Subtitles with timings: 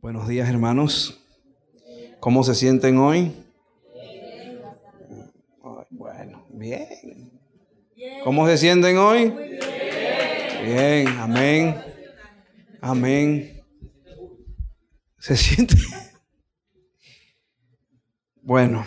[0.00, 1.20] Buenos días, hermanos.
[2.20, 3.32] ¿Cómo se sienten hoy?
[5.90, 7.30] bueno, bien.
[8.22, 9.32] ¿Cómo se sienten hoy?
[10.64, 11.76] Bien, amén.
[12.80, 13.62] Amén.
[15.18, 15.76] ¿Se siente?
[18.42, 18.84] Bueno,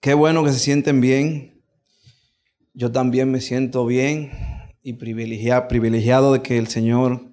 [0.00, 1.62] qué bueno que se sienten bien.
[2.74, 4.32] Yo también me siento bien
[4.82, 7.31] y privilegiado, privilegiado de que el Señor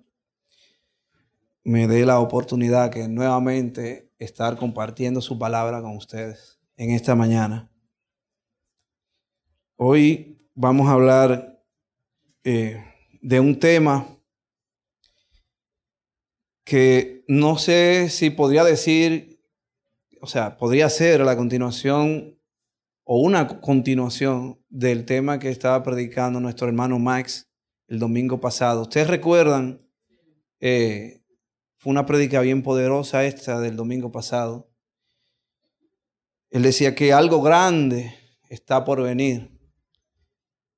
[1.70, 7.72] me dé la oportunidad que nuevamente estar compartiendo su palabra con ustedes en esta mañana.
[9.76, 11.64] Hoy vamos a hablar
[12.44, 12.84] eh,
[13.22, 14.08] de un tema
[16.64, 19.40] que no sé si podría decir,
[20.22, 22.36] o sea, podría ser la continuación
[23.04, 27.48] o una continuación del tema que estaba predicando nuestro hermano Max
[27.88, 28.82] el domingo pasado.
[28.82, 29.88] Ustedes recuerdan
[30.60, 31.19] eh,
[31.80, 34.70] fue una prédica bien poderosa esta del domingo pasado.
[36.50, 38.14] Él decía que algo grande
[38.50, 39.58] está por venir.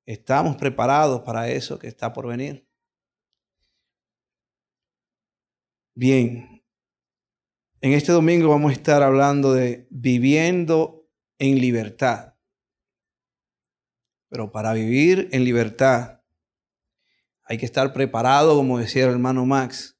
[0.05, 2.69] Estamos preparados para eso que está por venir.
[5.95, 6.63] Bien,
[7.81, 12.35] en este domingo vamos a estar hablando de viviendo en libertad.
[14.29, 16.21] Pero para vivir en libertad
[17.43, 19.97] hay que estar preparado, como decía el hermano Max,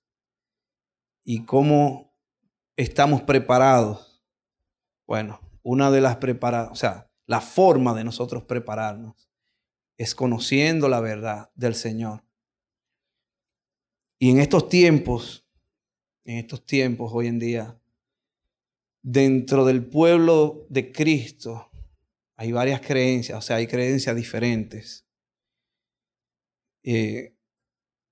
[1.24, 2.14] y cómo
[2.76, 4.24] estamos preparados.
[5.06, 9.30] Bueno, una de las preparadas, o sea, la forma de nosotros prepararnos
[9.98, 12.24] es conociendo la verdad del Señor.
[14.20, 15.48] Y en estos tiempos,
[16.26, 17.80] en estos tiempos hoy en día,
[19.02, 21.72] dentro del pueblo de Cristo
[22.36, 25.06] hay varias creencias, o sea, hay creencias diferentes.
[26.84, 27.36] Eh,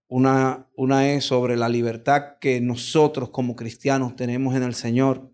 [0.10, 5.32] una, una es sobre la libertad que nosotros como cristianos tenemos en el Señor.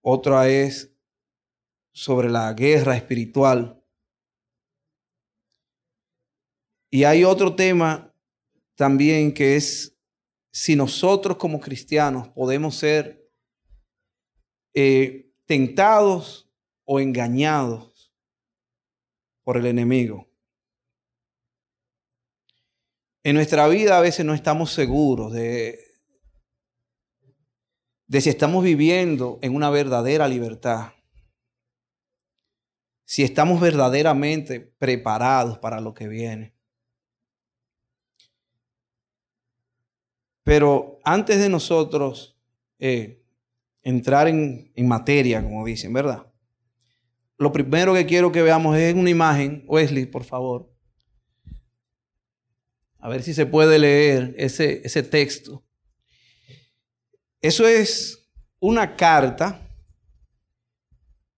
[0.00, 0.90] Otra es
[1.92, 3.84] sobre la guerra espiritual.
[6.90, 8.14] Y hay otro tema
[8.74, 9.94] también que es
[10.50, 13.30] si nosotros como cristianos podemos ser
[14.72, 16.50] eh, tentados
[16.84, 18.14] o engañados
[19.42, 20.27] por el enemigo.
[23.28, 25.78] En nuestra vida a veces no estamos seguros de,
[28.10, 30.94] si estamos viviendo en una verdadera libertad,
[33.04, 36.54] si estamos verdaderamente preparados para lo que viene.
[40.42, 42.40] Pero antes de nosotros
[42.78, 43.22] eh,
[43.82, 46.32] entrar en, en materia, como dicen, ¿verdad?
[47.36, 50.77] Lo primero que quiero que veamos es una imagen, Wesley, por favor.
[52.98, 55.64] A ver si se puede leer ese, ese texto.
[57.40, 58.28] Eso es
[58.60, 59.60] una carta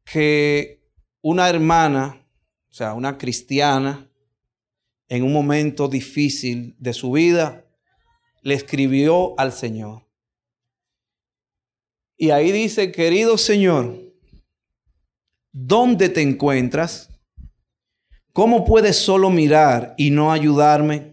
[0.05, 0.83] que
[1.21, 2.27] una hermana,
[2.71, 4.11] o sea, una cristiana,
[5.09, 7.65] en un momento difícil de su vida,
[8.43, 10.07] le escribió al Señor.
[12.17, 13.99] Y ahí dice, querido Señor,
[15.53, 17.09] ¿dónde te encuentras?
[18.33, 21.10] ¿Cómo puedes solo mirar y no ayudarme?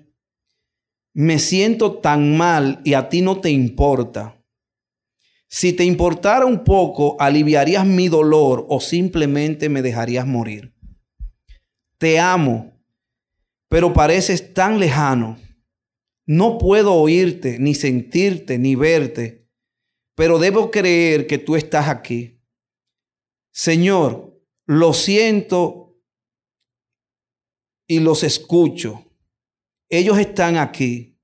[1.18, 4.40] Me siento tan mal y a ti no te importa.
[5.48, 10.76] Si te importara un poco, aliviarías mi dolor o simplemente me dejarías morir.
[11.98, 12.72] Te amo,
[13.68, 15.40] pero pareces tan lejano.
[16.28, 19.50] No puedo oírte, ni sentirte, ni verte,
[20.14, 22.44] pero debo creer que tú estás aquí.
[23.52, 26.00] Señor, lo siento
[27.88, 29.06] y los escucho
[29.90, 31.18] ellos están aquí.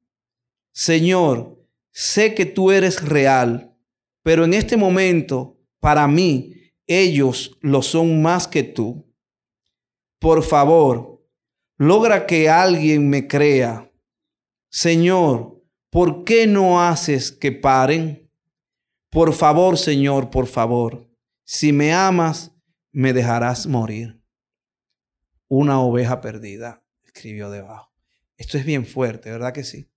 [0.72, 3.78] Señor, sé que tú eres real,
[4.24, 6.54] pero en este momento, para mí,
[6.88, 9.06] ellos lo son más que tú.
[10.20, 11.24] Por favor,
[11.78, 13.92] logra que alguien me crea.
[14.70, 18.32] Señor, ¿por qué no haces que paren?
[19.10, 21.08] Por favor, Señor, por favor,
[21.44, 22.52] si me amas,
[22.92, 24.20] me dejarás morir.
[25.48, 27.93] Una oveja perdida, escribió debajo.
[28.44, 29.90] Esto es bien fuerte, ¿verdad que sí?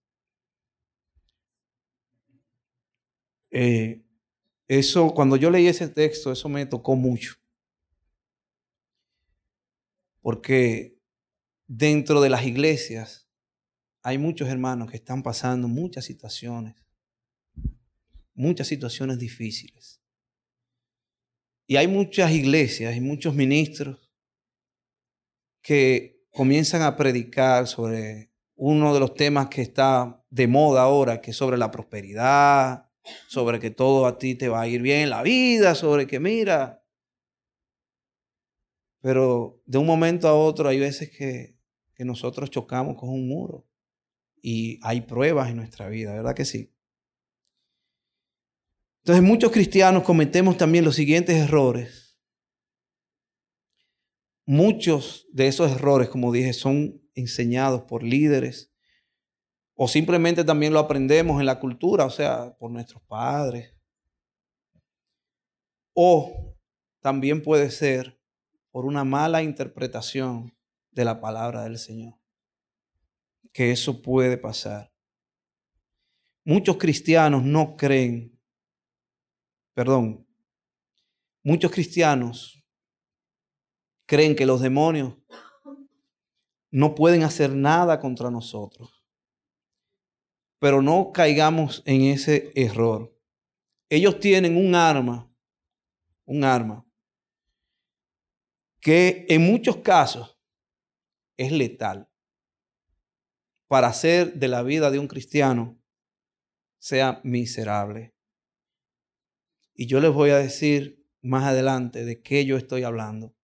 [3.50, 4.04] Eh,
[4.69, 7.34] eso, cuando yo leí ese texto, eso me tocó mucho.
[10.20, 10.96] Porque
[11.66, 13.28] dentro de las iglesias
[14.00, 16.76] hay muchos hermanos que están pasando muchas situaciones,
[18.32, 20.00] muchas situaciones difíciles.
[21.66, 24.08] Y hay muchas iglesias y muchos ministros
[25.62, 28.25] que comienzan a predicar sobre
[28.56, 32.90] uno de los temas que está de moda ahora, que es sobre la prosperidad,
[33.28, 36.18] sobre que todo a ti te va a ir bien en la vida, sobre que
[36.18, 36.82] mira.
[39.00, 41.58] Pero de un momento a otro hay veces que,
[41.94, 43.68] que nosotros chocamos con un muro
[44.42, 46.72] y hay pruebas en nuestra vida, ¿verdad que sí?
[49.04, 52.18] Entonces muchos cristianos cometemos también los siguientes errores.
[54.46, 58.72] Muchos de esos errores, como dije, son enseñados por líderes
[59.74, 63.74] o simplemente también lo aprendemos en la cultura, o sea, por nuestros padres.
[65.92, 66.56] O
[67.00, 68.18] también puede ser
[68.70, 70.56] por una mala interpretación
[70.92, 72.14] de la palabra del Señor.
[73.52, 74.92] Que eso puede pasar.
[76.44, 78.36] Muchos cristianos no creen
[79.76, 80.26] perdón,
[81.42, 82.64] muchos cristianos
[84.06, 85.18] creen que los demonios
[86.76, 89.02] no pueden hacer nada contra nosotros.
[90.58, 93.19] Pero no caigamos en ese error.
[93.88, 95.34] Ellos tienen un arma,
[96.26, 96.87] un arma,
[98.78, 100.38] que en muchos casos
[101.38, 102.11] es letal
[103.69, 105.82] para hacer de la vida de un cristiano
[106.78, 108.14] sea miserable.
[109.73, 113.34] Y yo les voy a decir más adelante de qué yo estoy hablando.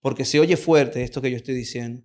[0.00, 2.04] Porque se oye fuerte esto que yo estoy diciendo.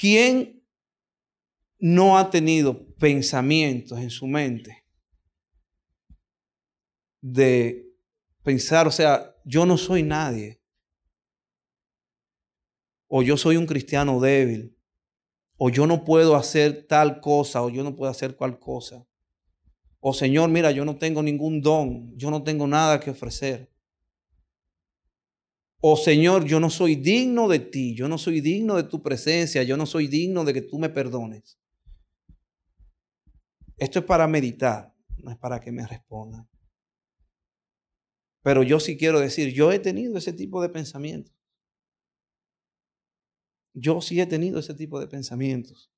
[0.00, 0.64] ¿Quién
[1.78, 4.82] no ha tenido pensamientos en su mente
[7.20, 7.86] de
[8.42, 10.62] pensar, o sea, yo no soy nadie?
[13.08, 14.74] O yo soy un cristiano débil.
[15.58, 19.06] O yo no puedo hacer tal cosa, o yo no puedo hacer cual cosa.
[19.98, 23.70] O Señor, mira, yo no tengo ningún don, yo no tengo nada que ofrecer.
[25.82, 29.62] O Señor, yo no soy digno de ti, yo no soy digno de tu presencia,
[29.62, 31.58] yo no soy digno de que tú me perdones.
[33.78, 36.46] Esto es para meditar, no es para que me respondan.
[38.42, 41.34] Pero yo sí quiero decir, yo he tenido ese tipo de pensamientos.
[43.72, 45.90] Yo sí he tenido ese tipo de pensamientos.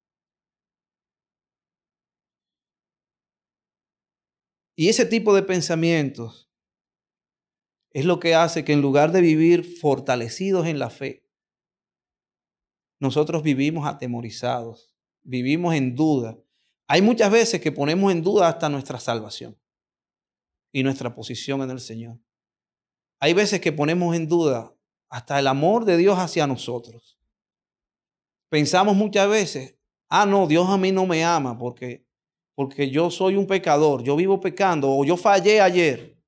[4.77, 6.52] Y ese tipo de pensamientos
[7.93, 11.29] es lo que hace que en lugar de vivir fortalecidos en la fe,
[13.01, 16.39] nosotros vivimos atemorizados, vivimos en duda.
[16.87, 19.59] Hay muchas veces que ponemos en duda hasta nuestra salvación
[20.73, 22.19] y nuestra posición en el Señor.
[23.21, 24.75] Hay veces que ponemos en duda
[25.09, 27.19] hasta el amor de Dios hacia nosotros.
[28.49, 29.77] Pensamos muchas veces,
[30.09, 32.07] ah, no, Dios a mí no me ama porque
[32.55, 36.22] porque yo soy un pecador, yo vivo pecando o yo fallé ayer.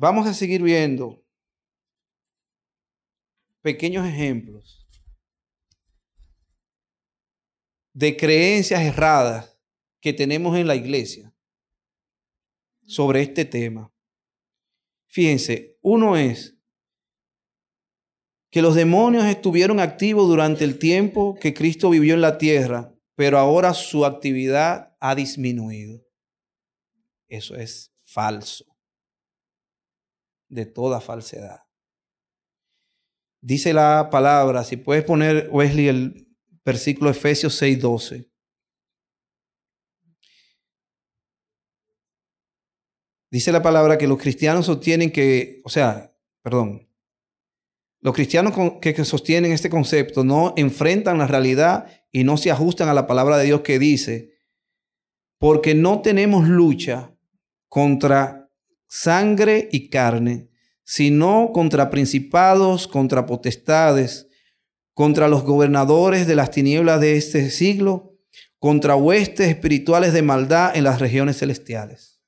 [0.00, 1.22] Vamos a seguir viendo
[3.60, 4.88] pequeños ejemplos
[7.92, 9.60] de creencias erradas
[10.00, 11.34] que tenemos en la iglesia
[12.86, 13.92] sobre este tema.
[15.06, 16.56] Fíjense, uno es
[18.48, 23.36] que los demonios estuvieron activos durante el tiempo que Cristo vivió en la tierra, pero
[23.36, 26.02] ahora su actividad ha disminuido.
[27.28, 28.69] Eso es falso,
[30.50, 31.62] de toda falsedad.
[33.40, 36.28] Dice la palabra, si puedes poner, Wesley, el
[36.64, 38.28] versículo Efesios 6:12.
[43.30, 46.90] Dice la palabra que los cristianos sostienen que, o sea, perdón,
[48.00, 52.94] los cristianos que sostienen este concepto no enfrentan la realidad y no se ajustan a
[52.94, 54.32] la palabra de Dios que dice,
[55.38, 57.14] porque no tenemos lucha
[57.68, 58.39] contra
[58.90, 60.50] sangre y carne,
[60.82, 64.26] sino contra principados, contra potestades,
[64.94, 68.18] contra los gobernadores de las tinieblas de este siglo,
[68.58, 72.20] contra huestes espirituales de maldad en las regiones celestiales.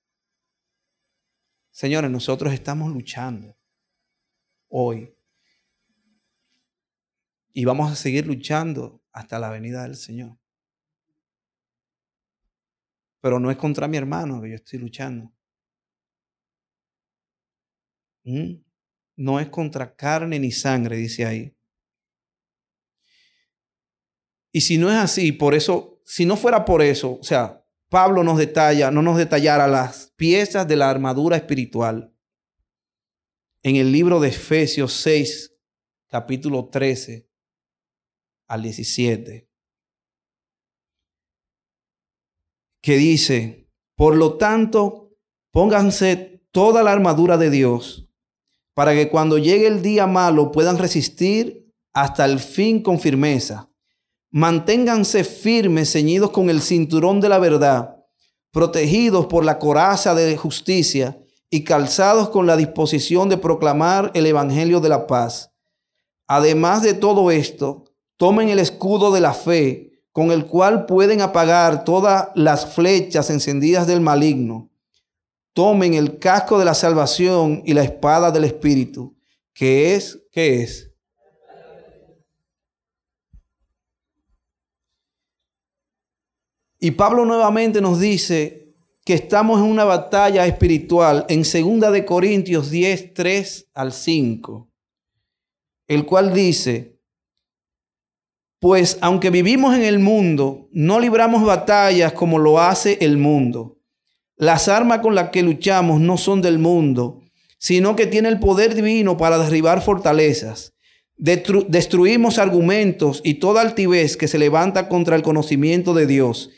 [1.72, 3.56] Señores, nosotros estamos luchando
[4.68, 5.12] hoy
[7.52, 10.38] y vamos a seguir luchando hasta la venida del Señor.
[13.20, 15.32] Pero no es contra mi hermano que yo estoy luchando.
[18.24, 18.62] ¿Mm?
[19.16, 21.56] No es contra carne ni sangre, dice ahí.
[24.52, 28.22] Y si no es así, por eso, si no fuera por eso, o sea, Pablo
[28.22, 32.14] nos detalla, no nos detallara las piezas de la armadura espiritual.
[33.62, 35.54] En el libro de Efesios 6,
[36.08, 37.28] capítulo 13,
[38.48, 39.48] al 17,
[42.82, 45.16] que dice, por lo tanto,
[45.50, 48.11] pónganse toda la armadura de Dios
[48.74, 53.68] para que cuando llegue el día malo puedan resistir hasta el fin con firmeza.
[54.30, 57.96] Manténganse firmes, ceñidos con el cinturón de la verdad,
[58.50, 61.18] protegidos por la coraza de justicia
[61.50, 65.52] y calzados con la disposición de proclamar el Evangelio de la paz.
[66.26, 67.84] Además de todo esto,
[68.16, 73.86] tomen el escudo de la fe, con el cual pueden apagar todas las flechas encendidas
[73.86, 74.71] del maligno.
[75.54, 79.16] Tomen el casco de la salvación y la espada del Espíritu,
[79.52, 80.92] que es, ¿qué es?
[86.80, 92.70] Y Pablo nuevamente nos dice que estamos en una batalla espiritual en 2 de Corintios
[92.70, 94.70] 10, 3 al 5,
[95.88, 96.98] el cual dice,
[98.60, 103.81] pues aunque vivimos en el mundo, no libramos batallas como lo hace el mundo.
[104.36, 107.22] Las armas con las que luchamos no son del mundo,
[107.58, 110.74] sino que tiene el poder divino para derribar fortalezas.
[111.16, 116.50] destruimos argumentos y toda altivez que se levanta contra el conocimiento de Dios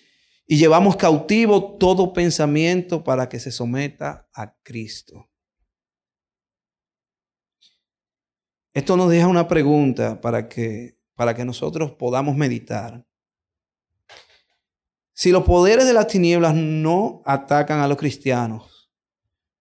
[0.46, 5.28] y llevamos cautivo todo pensamiento para que se someta a Cristo.
[8.74, 13.06] Esto nos deja una pregunta para que, para que nosotros podamos meditar.
[15.14, 18.92] Si los poderes de las tinieblas no atacan a los cristianos,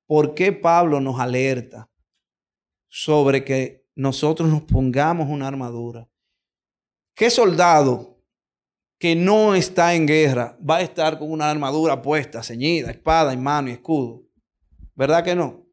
[0.05, 1.89] ¿por qué Pablo nos alerta
[2.89, 6.09] sobre que nosotros nos pongamos una armadura?
[7.15, 8.13] ¿Qué soldado
[9.03, 13.43] que no está en guerra va a estar con una armadura puesta, ceñida, espada en
[13.43, 14.23] mano y escudo.
[14.95, 15.67] ¿Verdad que no?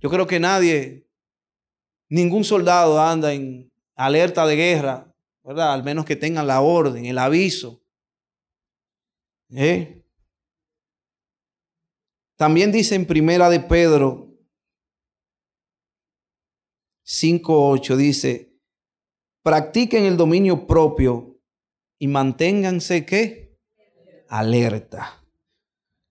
[0.00, 1.08] Yo creo que nadie,
[2.10, 5.72] ningún soldado anda en alerta de guerra, ¿verdad?
[5.72, 7.82] Al menos que tengan la orden, el aviso.
[9.54, 10.02] ¿Eh?
[12.36, 14.36] También dice en Primera de Pedro
[17.06, 18.58] 5.8, dice,
[19.42, 21.38] practiquen el dominio propio
[21.98, 23.56] y manténganse qué?
[24.28, 25.24] Alerta.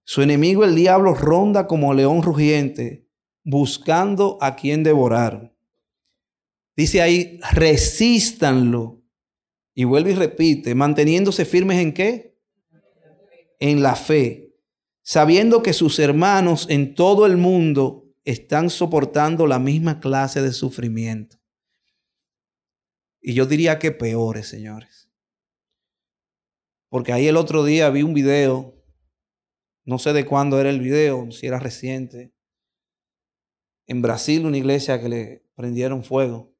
[0.05, 3.09] Su enemigo el diablo ronda como león rugiente,
[3.43, 5.53] buscando a quien devorar.
[6.77, 9.01] Dice ahí, resístanlo.
[9.75, 12.32] Y vuelve y repite, manteniéndose firmes en qué?
[13.65, 14.53] En la fe,
[15.03, 21.37] sabiendo que sus hermanos en todo el mundo están soportando la misma clase de sufrimiento.
[23.21, 25.09] Y yo diría que peores, señores.
[26.89, 28.83] Porque ahí el otro día vi un video,
[29.85, 32.33] no sé de cuándo era el video, si era reciente.
[33.87, 36.53] En Brasil, una iglesia que le prendieron fuego.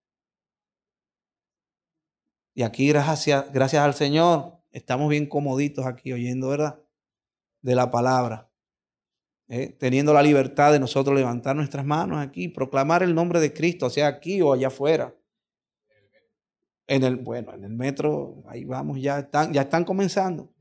[2.54, 6.83] Y aquí, gracias, gracias al Señor, estamos bien comoditos aquí oyendo, ¿verdad?
[7.64, 8.48] De la palabra.
[9.48, 9.76] ¿eh?
[9.80, 14.08] Teniendo la libertad de nosotros levantar nuestras manos aquí, proclamar el nombre de Cristo, sea
[14.08, 15.16] aquí o allá afuera.
[16.86, 20.54] En el, bueno, en el metro, ahí vamos, ya están, ya están comenzando.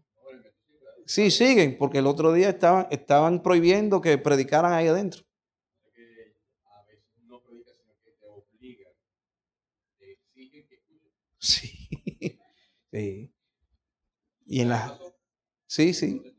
[1.04, 5.24] Sí, siguen, porque el otro día estaban, estaban prohibiendo que predicaran ahí adentro.
[11.38, 11.88] Sí.
[12.92, 13.34] sí.
[14.46, 14.98] Y en la...
[15.66, 16.31] Sí, sí.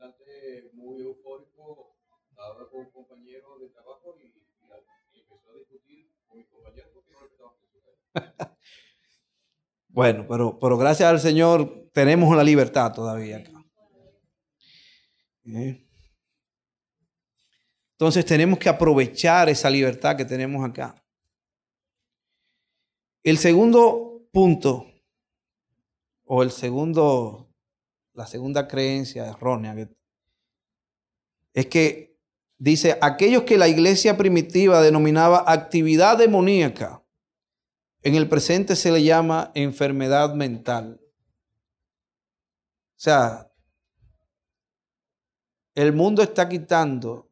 [9.89, 13.51] Bueno, pero, pero gracias al Señor tenemos la libertad todavía acá.
[15.45, 15.85] ¿Eh?
[17.93, 20.95] Entonces tenemos que aprovechar esa libertad que tenemos acá.
[23.23, 24.87] El segundo punto,
[26.25, 27.53] o el segundo,
[28.13, 29.75] la segunda creencia errónea,
[31.53, 32.17] es que
[32.57, 37.02] dice, aquellos que la iglesia primitiva denominaba actividad demoníaca,
[38.03, 40.99] en el presente se le llama enfermedad mental.
[41.01, 43.49] O sea,
[45.73, 47.31] el mundo está quitando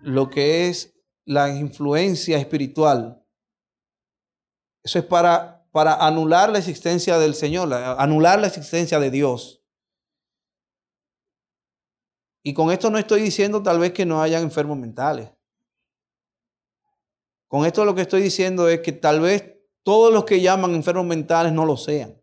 [0.00, 3.22] lo que es la influencia espiritual.
[4.84, 9.62] Eso es para, para anular la existencia del Señor, anular la existencia de Dios.
[12.44, 15.30] Y con esto no estoy diciendo tal vez que no hayan enfermos mentales.
[17.48, 21.06] Con esto lo que estoy diciendo es que tal vez todos los que llaman enfermos
[21.06, 22.20] mentales no lo sean.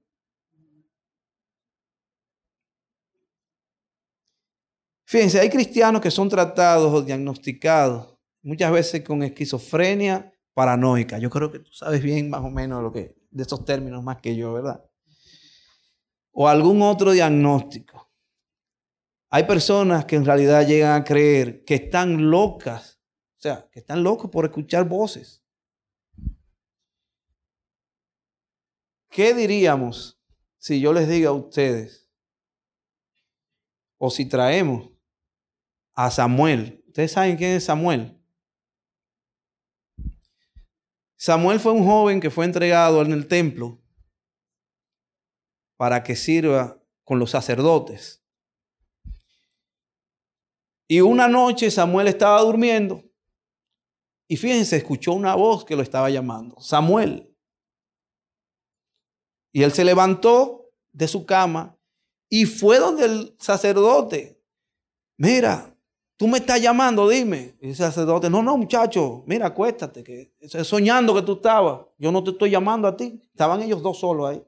[5.06, 11.18] Fíjense, hay cristianos que son tratados o diagnosticados muchas veces con esquizofrenia paranoica.
[11.18, 14.18] Yo creo que tú sabes bien más o menos lo que, de esos términos más
[14.18, 14.84] que yo, ¿verdad?
[16.32, 18.12] O algún otro diagnóstico.
[19.32, 23.00] Hay personas que en realidad llegan a creer que están locas
[23.38, 25.44] O sea, que están locos por escuchar voces.
[29.10, 30.20] ¿Qué diríamos
[30.58, 32.10] si yo les diga a ustedes,
[33.98, 34.90] o si traemos
[35.94, 36.84] a Samuel?
[36.88, 38.18] ¿Ustedes saben quién es Samuel?
[41.18, 43.82] Samuel fue un joven que fue entregado en el templo
[45.76, 48.24] para que sirva con los sacerdotes.
[50.88, 53.04] Y una noche Samuel estaba durmiendo
[54.28, 57.29] y fíjense, escuchó una voz que lo estaba llamando, Samuel.
[59.52, 61.78] Y él se levantó de su cama
[62.30, 64.40] y fue donde el sacerdote.
[65.18, 65.76] Mira,
[66.16, 67.58] tú me estás llamando, dime.
[67.62, 71.88] Y el sacerdote, no, no, muchacho, mira, acuéstate, que soñando que tú estabas.
[71.98, 73.20] Yo no te estoy llamando a ti.
[73.32, 74.44] Estaban ellos dos solos ahí.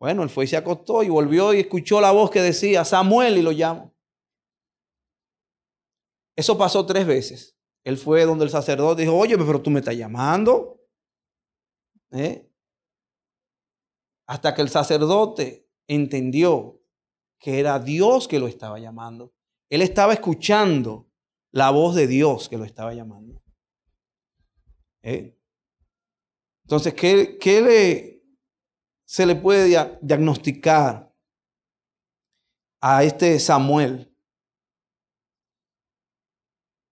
[0.00, 3.38] Bueno, él fue y se acostó y volvió y escuchó la voz que decía Samuel
[3.38, 3.94] y lo llamó.
[6.36, 7.56] Eso pasó tres veces.
[7.82, 10.80] Él fue donde el sacerdote dijo, oye, pero tú me estás llamando.
[12.12, 12.47] ¿Eh?
[14.28, 16.82] Hasta que el sacerdote entendió
[17.38, 19.32] que era Dios que lo estaba llamando.
[19.70, 21.08] Él estaba escuchando
[21.50, 23.42] la voz de Dios que lo estaba llamando.
[25.02, 25.34] ¿Eh?
[26.64, 28.22] Entonces, ¿qué, ¿qué,
[29.06, 31.10] se le puede diagnosticar
[32.82, 34.14] a este Samuel?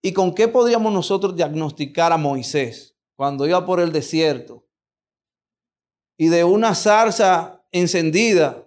[0.02, 4.65] ¿Y con qué podríamos nosotros diagnosticar a Moisés cuando iba por el desierto
[6.16, 8.66] y de una zarza encendida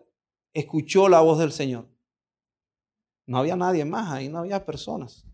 [0.54, 1.88] escuchó la voz del Señor?
[3.26, 5.26] No había nadie más ahí, no había personas.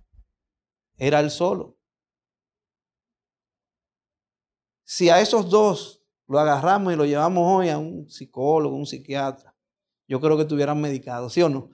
[0.97, 1.77] Era él solo.
[4.83, 9.55] Si a esos dos lo agarramos y lo llevamos hoy a un psicólogo, un psiquiatra,
[10.07, 11.69] yo creo que tuvieran medicado, ¿sí o no?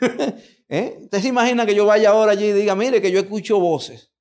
[0.68, 0.98] ¿Eh?
[1.02, 4.12] ¿Usted se imagina que yo vaya ahora allí y diga, mire que yo escucho voces?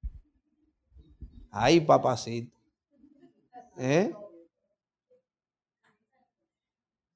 [1.51, 2.57] Ay, papacito.
[3.77, 4.11] ¿Eh?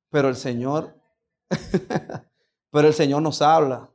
[0.10, 1.00] Pero el Señor,
[2.72, 3.89] pero el Señor nos habla.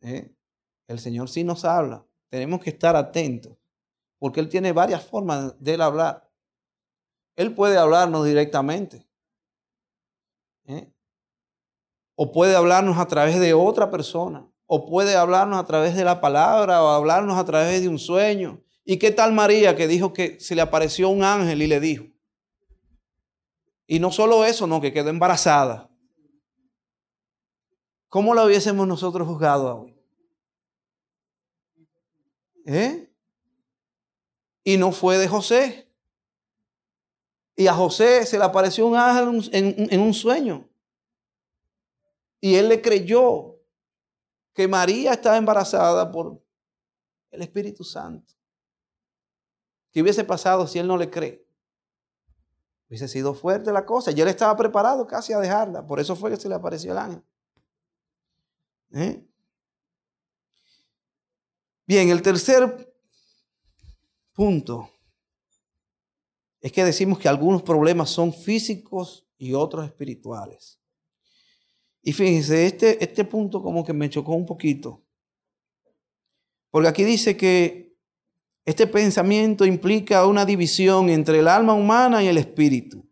[0.00, 0.34] ¿Eh?
[0.88, 2.06] El Señor sí nos habla.
[2.28, 3.56] Tenemos que estar atentos,
[4.18, 6.30] porque Él tiene varias formas de él hablar.
[7.34, 9.06] Él puede hablarnos directamente.
[10.68, 10.92] ¿Eh?
[12.16, 16.20] o puede hablarnos a través de otra persona, o puede hablarnos a través de la
[16.20, 18.60] palabra, o hablarnos a través de un sueño.
[18.84, 22.06] ¿Y qué tal María que dijo que se le apareció un ángel y le dijo?
[23.86, 25.88] Y no solo eso, no, que quedó embarazada.
[28.08, 29.96] ¿Cómo la hubiésemos nosotros juzgado hoy?
[32.64, 33.12] ¿Eh?
[34.64, 35.88] Y no fue de José.
[37.54, 40.68] Y a José se le apareció un ángel en, en un sueño.
[42.40, 43.56] Y él le creyó
[44.52, 46.42] que María estaba embarazada por
[47.30, 48.34] el Espíritu Santo.
[49.92, 51.45] ¿Qué hubiese pasado si él no le cree?
[52.88, 54.12] Hubiese sido fuerte la cosa.
[54.12, 55.86] Y él estaba preparado casi a dejarla.
[55.86, 57.22] Por eso fue que se le apareció el ángel.
[58.92, 59.26] ¿Eh?
[61.86, 62.94] Bien, el tercer
[64.32, 64.90] punto
[66.60, 70.80] es que decimos que algunos problemas son físicos y otros espirituales.
[72.02, 75.04] Y fíjense, este, este punto como que me chocó un poquito.
[76.70, 77.85] Porque aquí dice que
[78.66, 83.08] este pensamiento implica una división entre el alma humana y el espíritu.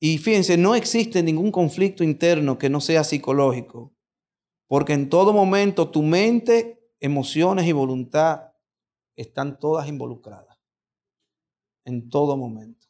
[0.00, 3.94] Y fíjense, no existe ningún conflicto interno que no sea psicológico,
[4.66, 8.54] porque en todo momento tu mente, emociones y voluntad
[9.14, 10.58] están todas involucradas.
[11.84, 12.86] En todo momento.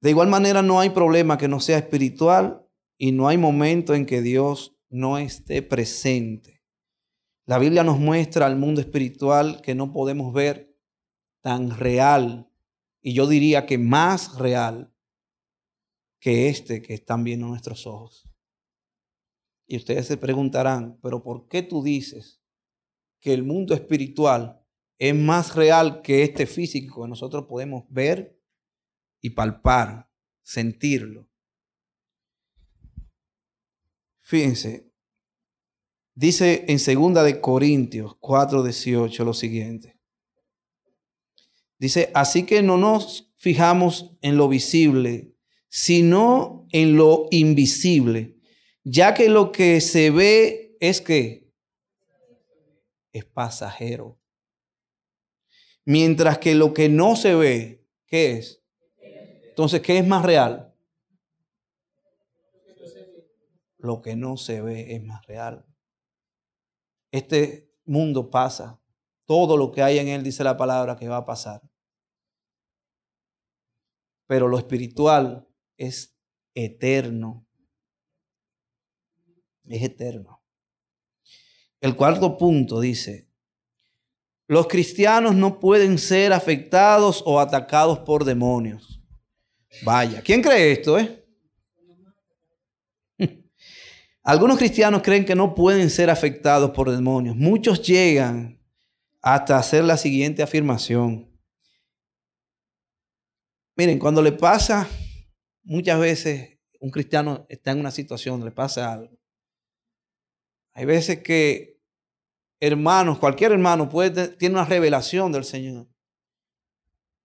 [0.00, 2.67] De igual manera, no hay problema que no sea espiritual
[2.98, 6.62] y no hay momento en que Dios no esté presente.
[7.46, 10.76] La Biblia nos muestra al mundo espiritual que no podemos ver
[11.40, 12.52] tan real
[13.00, 14.92] y yo diría que más real
[16.20, 18.28] que este que están viendo nuestros ojos.
[19.66, 22.42] Y ustedes se preguntarán, pero ¿por qué tú dices
[23.20, 24.64] que el mundo espiritual
[24.98, 28.40] es más real que este físico que nosotros podemos ver
[29.20, 30.10] y palpar,
[30.42, 31.27] sentirlo.
[34.28, 34.92] Fíjense,
[36.14, 39.98] dice en segunda de Corintios 4:18 lo siguiente.
[41.78, 45.34] Dice, así que no nos fijamos en lo visible,
[45.70, 48.36] sino en lo invisible,
[48.84, 51.50] ya que lo que se ve es que
[53.12, 54.20] es pasajero.
[55.86, 58.62] Mientras que lo que no se ve, ¿qué es?
[59.48, 60.67] Entonces, ¿qué es más real?
[63.78, 65.64] Lo que no se ve es más real.
[67.10, 68.80] Este mundo pasa.
[69.24, 71.62] Todo lo que hay en él dice la palabra que va a pasar.
[74.26, 76.18] Pero lo espiritual es
[76.54, 77.46] eterno.
[79.64, 80.42] Es eterno.
[81.80, 83.30] El cuarto punto dice,
[84.48, 89.00] los cristianos no pueden ser afectados o atacados por demonios.
[89.84, 91.17] Vaya, ¿quién cree esto, eh?
[94.28, 97.34] Algunos cristianos creen que no pueden ser afectados por demonios.
[97.34, 98.60] Muchos llegan
[99.22, 101.34] hasta hacer la siguiente afirmación.
[103.74, 104.86] Miren, cuando le pasa,
[105.62, 109.18] muchas veces un cristiano está en una situación, le pasa algo.
[110.74, 111.80] Hay veces que
[112.60, 115.88] hermanos, cualquier hermano puede tiene una revelación del Señor.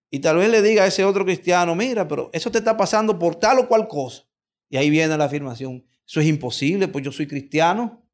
[0.10, 3.20] Y tal vez le diga a ese otro cristiano, mira, pero eso te está pasando
[3.20, 4.24] por tal o cual cosa.
[4.70, 8.06] Y ahí viene la afirmación, eso es imposible, pues yo soy cristiano.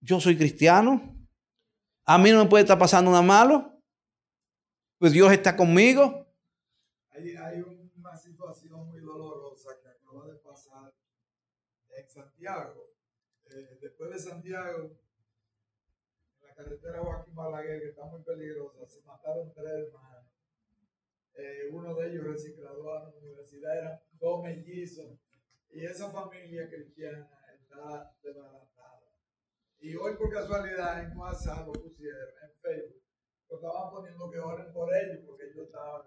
[0.00, 1.16] Yo soy cristiano.
[2.04, 3.82] A mí no me puede estar pasando nada malo.
[4.98, 6.26] Pues Dios está conmigo.
[7.10, 10.94] Hay, hay una situación muy dolorosa que acaba de pasar
[11.90, 12.94] en Santiago.
[13.50, 14.98] Eh, después de Santiago,
[16.40, 20.17] en la carretera Joaquín Balaguer, que está muy peligrosa, se mataron tres hermanos.
[21.38, 22.24] Eh, uno de ellos
[22.56, 25.06] graduado en la universidad, eran dos mellizos.
[25.70, 29.02] Y esa familia cristiana está desbaratada.
[29.78, 33.02] Y hoy por casualidad en WhatsApp lo pusieron, en Facebook,
[33.48, 36.02] lo estaban poniendo que oren por ellos porque ellos estaban,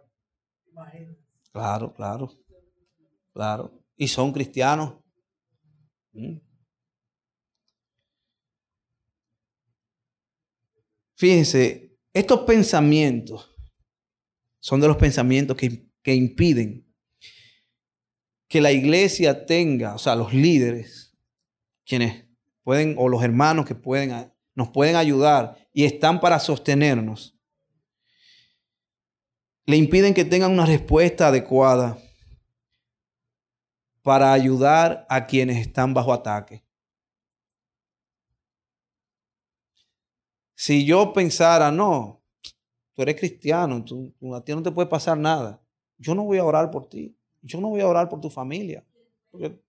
[0.65, 1.25] imagínense.
[1.53, 2.29] Claro, claro,
[3.33, 3.71] claro.
[3.95, 4.99] Y son cristianos.
[6.11, 6.39] ¿Mm?
[11.15, 13.50] Fíjense, estos pensamientos
[14.61, 16.87] son de los pensamientos que, que impiden
[18.51, 21.17] que la iglesia tenga, o sea, los líderes,
[21.85, 22.25] quienes
[22.63, 27.39] pueden, o los hermanos que pueden, nos pueden ayudar y están para sostenernos,
[29.65, 31.97] le impiden que tengan una respuesta adecuada
[34.01, 36.61] para ayudar a quienes están bajo ataque.
[40.55, 42.20] Si yo pensara, no,
[42.93, 45.61] tú eres cristiano, tú, a ti no te puede pasar nada.
[45.97, 47.15] Yo no voy a orar por ti.
[47.41, 48.85] Yo no voy a orar por tu familia.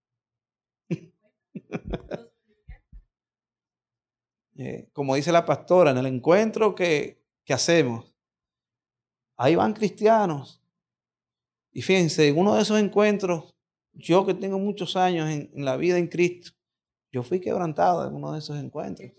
[4.55, 8.15] Eh, como dice la pastora, en el encuentro que, hacemos,
[9.37, 10.63] ahí van cristianos.
[11.73, 13.55] Y fíjense, en uno de esos encuentros,
[13.95, 16.53] yo que tengo muchos años en, en la vida en Cristo,
[17.11, 19.11] yo fui quebrantado en uno de esos encuentros.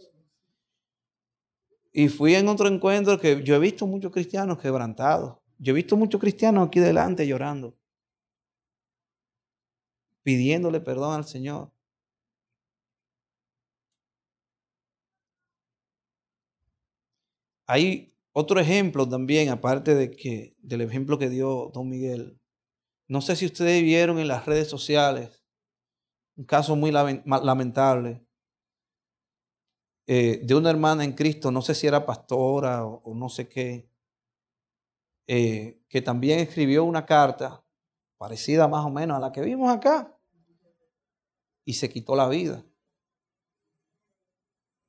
[1.93, 5.37] Y fui en otro encuentro que yo he visto muchos cristianos quebrantados.
[5.59, 7.77] Yo he visto muchos cristianos aquí delante llorando,
[10.23, 11.71] pidiéndole perdón al Señor.
[17.67, 22.39] Hay otro ejemplo también, aparte de que, del ejemplo que dio don Miguel.
[23.07, 25.43] No sé si ustedes vieron en las redes sociales
[26.35, 28.22] un caso muy lamentable
[30.05, 33.89] eh, de una hermana en Cristo, no sé si era pastora o, no sé qué,
[35.27, 37.63] eh, que también escribió una carta
[38.17, 40.17] parecida más o menos a la que vimos acá
[41.65, 42.65] y se quitó la vida.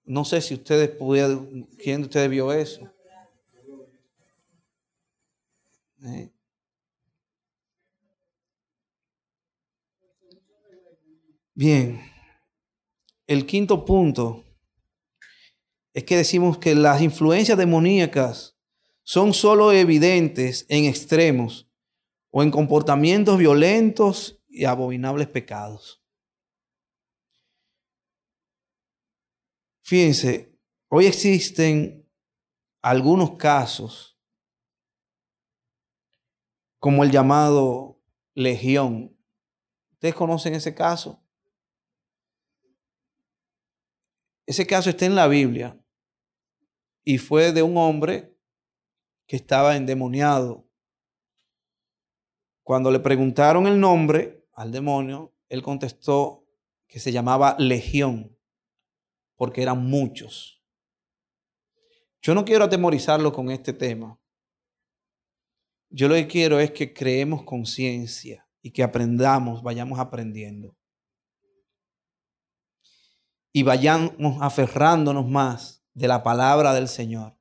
[0.05, 2.83] No sé si ustedes pudieron, quién de ustedes vio eso.
[6.03, 6.31] Eh.
[11.55, 12.01] Bien,
[13.27, 14.45] el quinto punto
[15.95, 18.59] es que decimos que las influencias demoníacas
[19.05, 21.71] son solo evidentes en extremos
[22.31, 26.03] o en comportamientos violentos y abominables pecados.
[29.83, 32.11] Fíjense, hoy existen
[32.83, 34.19] algunos casos,
[36.81, 38.01] como el llamado
[38.35, 39.17] Legión.
[39.93, 41.23] ¿Ustedes conocen ese caso?
[44.45, 45.79] Ese caso está en la Biblia
[47.05, 48.35] y fue de un hombre
[49.27, 50.67] que estaba endemoniado.
[52.63, 56.47] Cuando le preguntaron el nombre al demonio, él contestó
[56.89, 58.37] que se llamaba Legión,
[59.37, 60.63] porque eran muchos.
[62.23, 64.19] Yo no quiero atemorizarlo con este tema.
[65.91, 70.75] Yo lo que quiero es que creemos conciencia y que aprendamos, vayamos aprendiendo.
[73.53, 77.37] Y vayamos aferrándonos más de la palabra del Señor.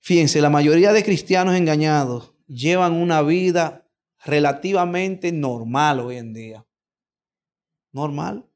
[0.00, 3.88] Fíjense, la mayoría de cristianos engañados llevan una vida
[4.24, 6.66] relativamente normal hoy en día.
[7.92, 8.48] Normal.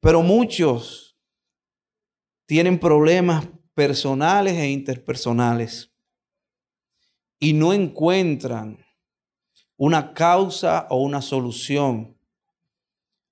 [0.00, 1.16] Pero muchos
[2.46, 5.92] tienen problemas personales e interpersonales
[7.38, 8.84] y no encuentran
[9.76, 12.17] una causa o una solución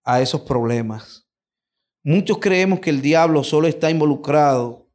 [0.06, 1.28] a esos problemas.
[2.04, 4.88] Muchos creemos que el diablo solo está involucrado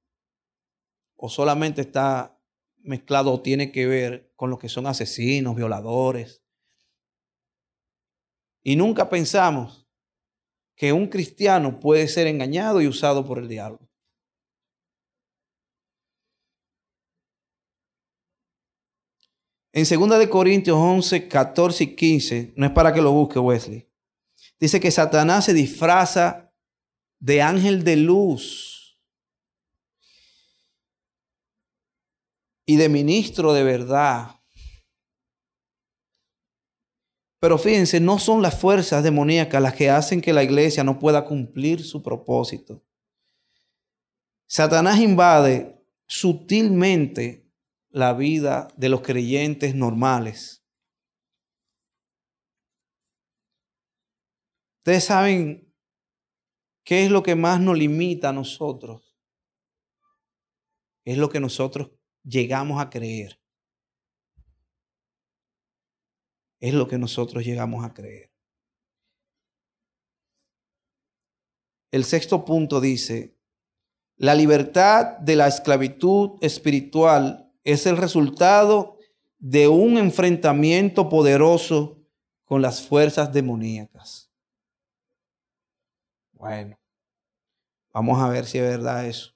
[1.18, 2.40] o solamente está
[2.78, 6.42] mezclado o tiene que ver con los que son asesinos, violadores.
[8.64, 9.86] Y nunca pensamos
[10.76, 13.80] que un cristiano puede ser engañado y usado por el diablo.
[19.74, 23.91] En 2 de Corintios 11, 14 y 15, no es para que lo busque Wesley.
[24.62, 26.54] Dice que Satanás se disfraza
[27.20, 29.02] de ángel de luz
[32.68, 34.40] y de ministro de verdad.
[37.40, 41.26] Pero fíjense, no son las fuerzas demoníacas las que hacen que la iglesia no pueda
[41.26, 42.86] cumplir su propósito.
[44.46, 47.52] Satanás invade sutilmente
[47.90, 50.61] la vida de los creyentes normales.
[54.82, 55.72] Ustedes saben
[56.84, 59.16] qué es lo que más nos limita a nosotros.
[61.06, 61.92] Es lo que nosotros
[62.24, 63.40] llegamos a creer.
[66.60, 68.32] Es lo que nosotros llegamos a creer.
[71.92, 73.38] El sexto punto dice,
[74.16, 78.98] la libertad de la esclavitud espiritual es el resultado
[79.38, 82.04] de un enfrentamiento poderoso
[82.46, 84.31] con las fuerzas demoníacas.
[86.42, 86.76] Bueno,
[87.94, 89.32] vamos a ver si es verdad eso.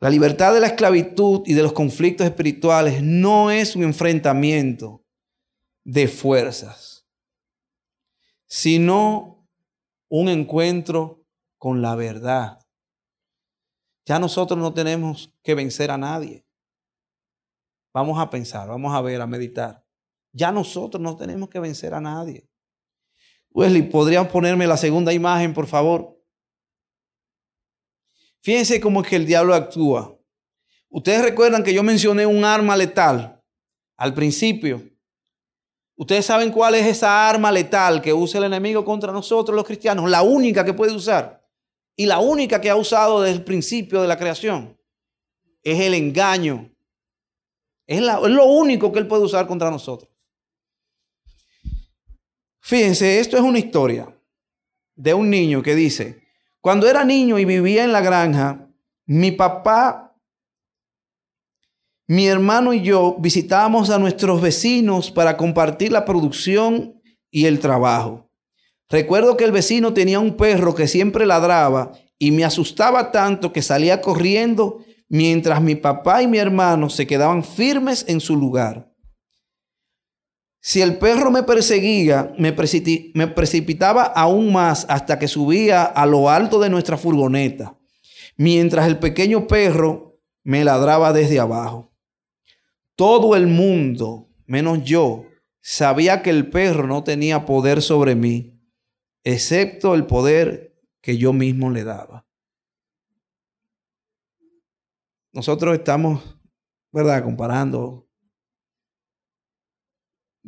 [0.00, 5.04] La libertad de la esclavitud y de los conflictos espirituales no es un enfrentamiento
[5.84, 7.06] de fuerzas,
[8.46, 9.46] sino
[10.08, 11.26] un encuentro
[11.58, 12.60] con la verdad.
[14.06, 16.46] Ya nosotros no tenemos que vencer a nadie.
[17.92, 19.84] Vamos a pensar, vamos a ver, a meditar.
[20.32, 22.47] Ya nosotros no tenemos que vencer a nadie.
[23.58, 26.16] Wesley, ¿podrían ponerme la segunda imagen, por favor?
[28.40, 30.16] Fíjense cómo es que el diablo actúa.
[30.88, 33.42] Ustedes recuerdan que yo mencioné un arma letal
[33.96, 34.88] al principio.
[35.96, 40.08] Ustedes saben cuál es esa arma letal que usa el enemigo contra nosotros los cristianos,
[40.08, 41.44] la única que puede usar
[41.96, 44.80] y la única que ha usado desde el principio de la creación
[45.64, 46.72] es el engaño.
[47.88, 50.07] Es, es lo único que él puede usar contra nosotros.
[52.60, 54.14] Fíjense, esto es una historia
[54.94, 56.22] de un niño que dice,
[56.60, 58.68] cuando era niño y vivía en la granja,
[59.06, 60.08] mi papá
[62.10, 68.30] mi hermano y yo visitábamos a nuestros vecinos para compartir la producción y el trabajo.
[68.88, 73.60] Recuerdo que el vecino tenía un perro que siempre ladraba y me asustaba tanto que
[73.60, 78.87] salía corriendo mientras mi papá y mi hermano se quedaban firmes en su lugar.
[80.60, 86.58] Si el perro me perseguía, me, precipitaba aún más hasta que subía a lo alto
[86.58, 87.78] de nuestra furgoneta,
[88.36, 91.92] mientras el pequeño perro me ladraba desde abajo.
[92.96, 95.26] Todo el mundo, menos yo,
[95.60, 98.60] sabía que el perro no tenía poder sobre mí,
[99.22, 102.26] excepto el poder que yo mismo le daba.
[105.32, 106.36] Nosotros estamos,
[106.90, 107.22] ¿verdad?
[107.22, 108.07] Comparando.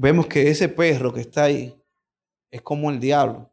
[0.02, 1.78] Vemos que ese perro que está ahí
[2.50, 3.52] es como el diablo.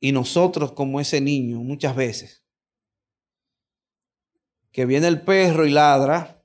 [0.00, 2.44] Y nosotros como ese niño muchas veces
[4.72, 6.44] que viene el perro y ladra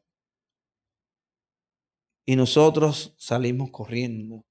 [2.28, 4.46] y nosotros salimos corriendo.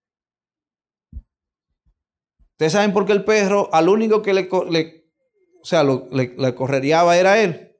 [2.51, 7.03] Ustedes saben por qué el perro al único que le, o sea, le, le correría
[7.17, 7.79] era él,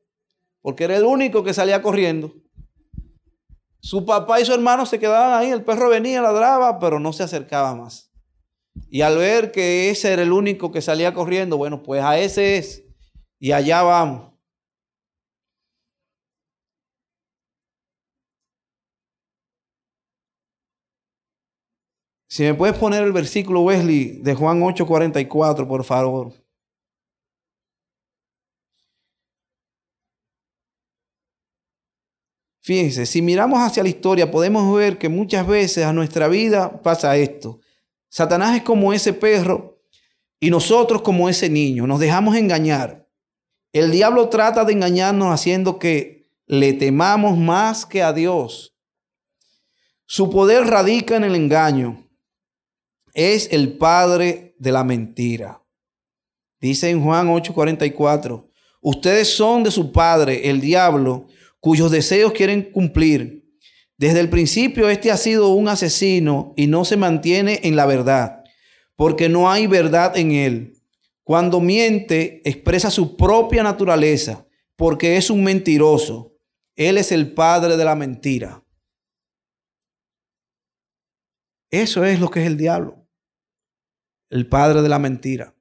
[0.61, 2.33] porque era el único que salía corriendo.
[3.81, 7.23] Su papá y su hermano se quedaban ahí, el perro venía, ladraba, pero no se
[7.23, 8.11] acercaba más.
[8.91, 12.57] Y al ver que ese era el único que salía corriendo, bueno, pues a ese
[12.59, 12.85] es,
[13.39, 14.31] y allá vamos.
[22.29, 26.33] Si me puedes poner el versículo Wesley de Juan 8:44, por favor.
[32.63, 37.17] Fíjense, si miramos hacia la historia podemos ver que muchas veces a nuestra vida pasa
[37.17, 37.61] esto.
[38.09, 39.83] Satanás es como ese perro
[40.39, 41.87] y nosotros como ese niño.
[41.87, 43.09] Nos dejamos engañar.
[43.73, 48.77] El diablo trata de engañarnos haciendo que le temamos más que a Dios.
[50.05, 52.09] Su poder radica en el engaño.
[53.15, 55.63] Es el padre de la mentira.
[56.61, 61.27] Dice en Juan 8:44, ustedes son de su padre, el diablo,
[61.61, 63.41] cuyos deseos quieren cumplir.
[63.97, 68.43] Desde el principio este ha sido un asesino y no se mantiene en la verdad,
[68.97, 70.75] porque no hay verdad en él.
[71.23, 76.35] Cuando miente, expresa su propia naturaleza, porque es un mentiroso.
[76.75, 78.65] Él es el padre de la mentira.
[81.71, 83.07] Eso es lo que es el diablo,
[84.29, 85.55] el padre de la mentira.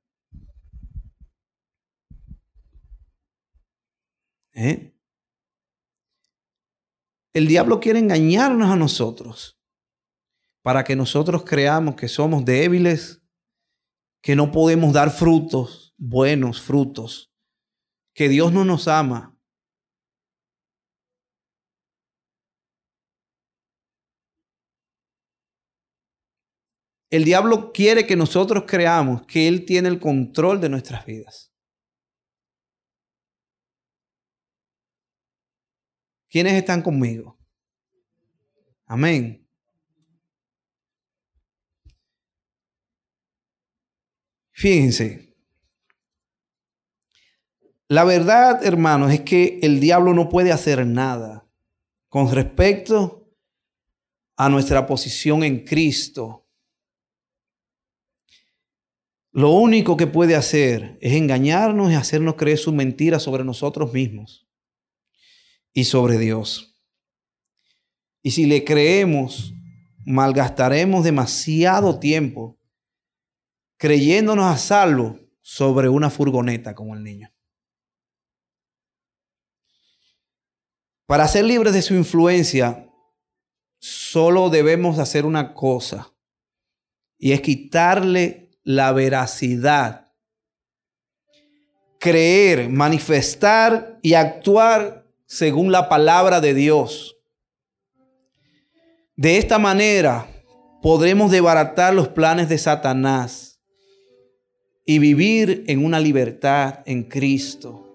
[4.54, 4.92] ¿Eh?
[7.40, 9.58] El diablo quiere engañarnos a nosotros
[10.62, 13.22] para que nosotros creamos que somos débiles,
[14.22, 17.32] que no podemos dar frutos, buenos frutos,
[18.14, 19.40] que Dios no nos ama.
[27.10, 31.49] El diablo quiere que nosotros creamos que Él tiene el control de nuestras vidas.
[36.30, 37.40] ¿Quiénes están conmigo?
[38.86, 39.48] Amén.
[44.52, 45.36] Fíjense.
[47.88, 51.48] La verdad, hermanos, es que el diablo no puede hacer nada
[52.10, 53.28] con respecto
[54.36, 56.48] a nuestra posición en Cristo.
[59.32, 64.49] Lo único que puede hacer es engañarnos y hacernos creer su mentira sobre nosotros mismos
[65.80, 66.78] y sobre Dios.
[68.22, 69.54] Y si le creemos,
[70.06, 72.60] malgastaremos demasiado tiempo
[73.78, 77.34] creyéndonos a salvo sobre una furgoneta como el niño.
[81.06, 82.92] Para ser libres de su influencia,
[83.80, 86.14] solo debemos hacer una cosa,
[87.18, 90.14] y es quitarle la veracidad,
[92.00, 97.16] creer, manifestar y actuar según la palabra de Dios.
[99.16, 100.28] De esta manera
[100.82, 103.62] podremos desbaratar los planes de Satanás
[104.88, 107.86] y vivir en una libertad en Cristo.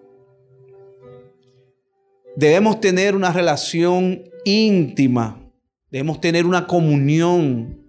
[2.37, 5.41] Debemos tener una relación íntima,
[5.91, 7.85] debemos tener una comunión.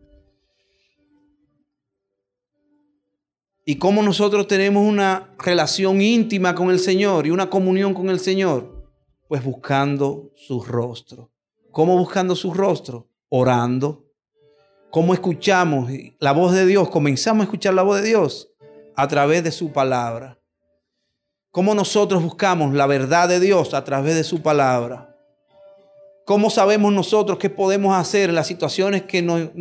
[3.63, 8.19] Y como nosotros tenemos una relación íntima con el Señor y una comunión con el
[8.19, 8.74] Señor,
[9.27, 11.31] pues buscando su rostro.
[11.71, 13.09] ¿Cómo buscando su rostro?
[13.29, 14.05] Orando.
[14.91, 16.89] ¿Cómo escuchamos la voz de Dios?
[16.89, 18.53] Comenzamos a escuchar la voz de Dios
[18.95, 20.39] a través de su palabra.
[21.51, 25.15] ¿Cómo nosotros buscamos la verdad de Dios a través de su palabra?
[26.25, 29.51] ¿Cómo sabemos nosotros qué podemos hacer en las situaciones que nos,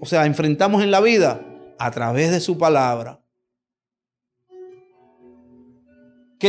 [0.00, 1.40] o sea, enfrentamos en la vida?
[1.78, 3.23] A través de su palabra.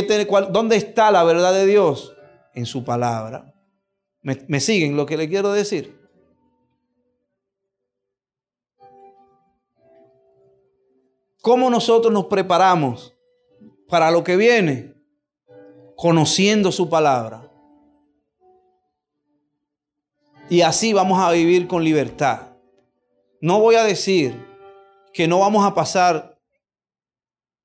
[0.04, 2.14] ¿Dónde está la verdad de Dios?
[2.54, 3.54] En su palabra.
[4.22, 6.00] ¿Me, ¿Me siguen lo que le quiero decir?
[11.42, 13.14] ¿Cómo nosotros nos preparamos
[13.88, 14.96] para lo que viene?
[15.96, 17.52] Conociendo su palabra.
[20.50, 22.50] Y así vamos a vivir con libertad.
[23.42, 24.44] No voy a decir
[25.14, 26.35] que no vamos a pasar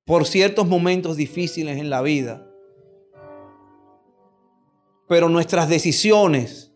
[0.05, 2.47] por ciertos momentos difíciles en la vida.
[5.07, 6.73] Pero nuestras decisiones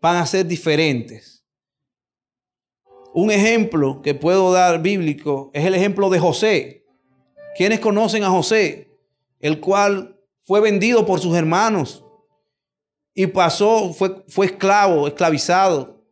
[0.00, 1.46] van a ser diferentes.
[3.14, 6.84] Un ejemplo que puedo dar bíblico es el ejemplo de José.
[7.56, 8.98] ¿Quiénes conocen a José?
[9.38, 12.04] El cual fue vendido por sus hermanos
[13.14, 16.04] y pasó, fue, fue esclavo, esclavizado.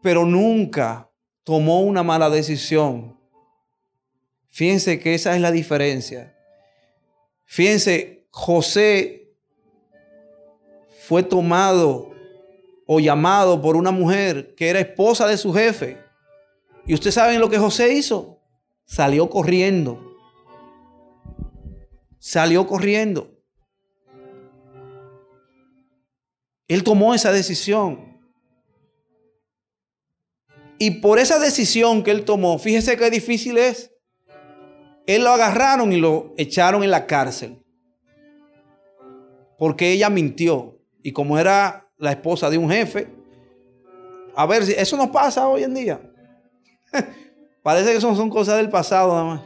[0.00, 1.11] Pero nunca
[1.44, 3.18] tomó una mala decisión.
[4.48, 6.36] Fíjense que esa es la diferencia.
[7.44, 9.34] Fíjense, José
[11.06, 12.12] fue tomado
[12.86, 15.98] o llamado por una mujer que era esposa de su jefe.
[16.86, 18.40] Y ustedes saben lo que José hizo.
[18.84, 20.16] Salió corriendo.
[22.18, 23.30] Salió corriendo.
[26.68, 28.11] Él tomó esa decisión.
[30.82, 33.92] Y por esa decisión que él tomó, fíjese qué difícil es.
[35.06, 37.64] Él lo agarraron y lo echaron en la cárcel.
[39.56, 40.80] Porque ella mintió.
[41.00, 43.14] Y como era la esposa de un jefe,
[44.34, 46.00] a ver, si eso no pasa hoy en día.
[47.62, 49.42] Parece que eso son cosas del pasado nada más.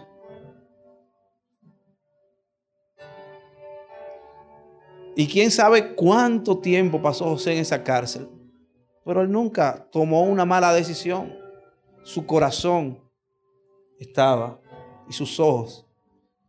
[5.14, 8.26] Y quién sabe cuánto tiempo pasó José en esa cárcel.
[9.06, 11.32] Pero él nunca tomó una mala decisión.
[12.02, 12.98] Su corazón
[14.00, 14.60] estaba
[15.08, 15.86] y sus ojos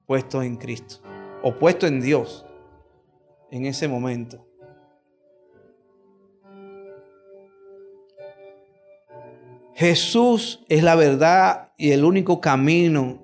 [0.08, 0.98] puestos en Cristo
[1.44, 2.48] o puestos en Dios
[3.52, 4.44] en ese momento.
[9.76, 13.22] Jesús es la verdad y el único camino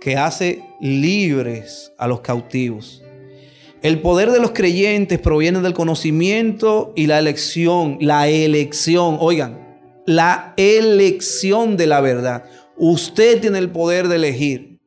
[0.00, 3.05] que hace libres a los cautivos.
[3.82, 10.54] El poder de los creyentes proviene del conocimiento y la elección, la elección, oigan, la
[10.56, 12.44] elección de la verdad.
[12.78, 14.80] Usted tiene el poder de elegir.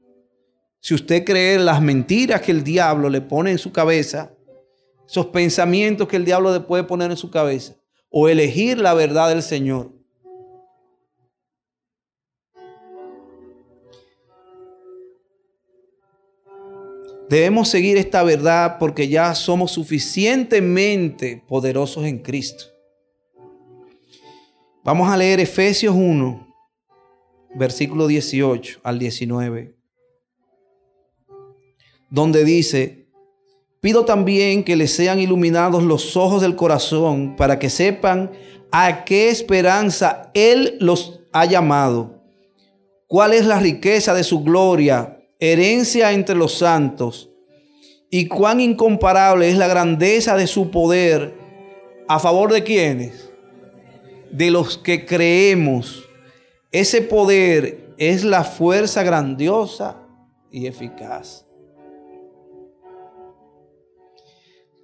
[0.82, 4.34] Si usted cree las mentiras que el diablo le pone en su cabeza,
[5.08, 7.76] esos pensamientos que el diablo le puede poner en su cabeza,
[8.10, 9.92] o elegir la verdad del Señor.
[17.30, 22.66] Debemos seguir esta verdad porque ya somos suficientemente poderosos en Cristo.
[24.84, 26.56] Vamos a leer Efesios 1,
[27.54, 29.76] versículo 18 al 19,
[32.10, 33.08] donde dice,
[33.80, 38.32] pido también que les sean iluminados los ojos del corazón para que sepan
[38.72, 42.24] a qué esperanza Él los ha llamado,
[43.06, 47.30] cuál es la riqueza de su gloria herencia entre los santos,
[48.12, 51.34] y cuán incomparable es la grandeza de su poder
[52.08, 53.30] a favor de quienes?
[54.32, 56.04] De los que creemos.
[56.72, 59.98] Ese poder es la fuerza grandiosa
[60.52, 61.46] y eficaz.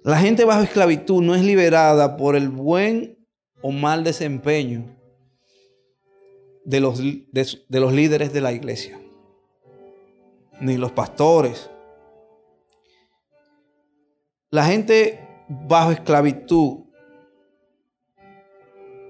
[0.04, 3.18] La gente bajo esclavitud no es liberada por el buen
[3.60, 4.96] o mal desempeño
[6.64, 9.00] de los, de, los líderes de la iglesia
[10.60, 11.70] ni los pastores.
[14.50, 16.84] La gente bajo esclavitud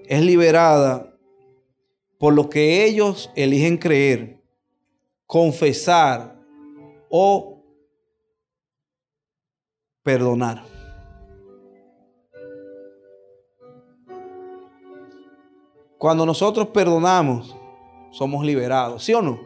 [0.05, 1.15] es liberada
[2.19, 4.43] por lo que ellos eligen creer,
[5.27, 6.41] confesar
[7.11, 7.63] o
[10.03, 10.65] perdonar.
[15.99, 17.57] Cuando nosotros perdonamos,
[18.13, 19.41] somos liberados, ¿sí o no?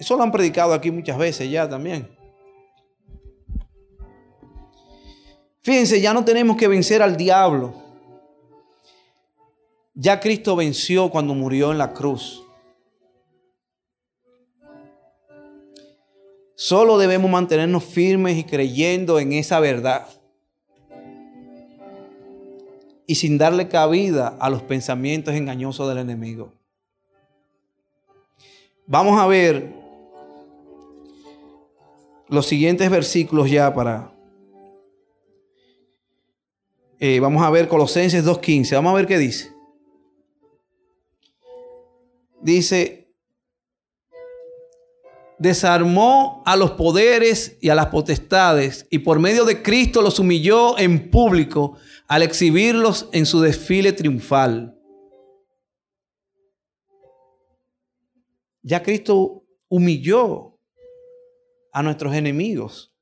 [0.00, 2.08] Eso lo han predicado aquí muchas veces ya también.
[5.60, 7.74] Fíjense, ya no tenemos que vencer al diablo.
[9.92, 12.42] Ya Cristo venció cuando murió en la cruz.
[16.54, 20.06] Solo debemos mantenernos firmes y creyendo en esa verdad.
[23.06, 26.54] Y sin darle cabida a los pensamientos engañosos del enemigo.
[28.86, 29.79] Vamos a ver
[32.30, 34.14] los siguientes versículos ya para...
[36.98, 38.74] Eh, vamos a ver Colosenses 2.15.
[38.74, 39.52] Vamos a ver qué dice.
[42.42, 43.00] Dice,
[45.38, 50.78] desarmó a los poderes y a las potestades y por medio de Cristo los humilló
[50.78, 54.76] en público al exhibirlos en su desfile triunfal.
[58.62, 60.49] Ya Cristo humilló
[61.72, 62.92] a nuestros enemigos.